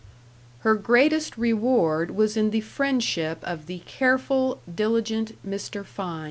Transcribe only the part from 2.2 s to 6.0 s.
in the friendship of the careful, diligent Mr.